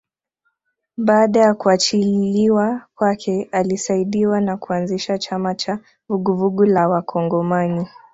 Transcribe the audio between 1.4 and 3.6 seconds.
kuachiliwa kwake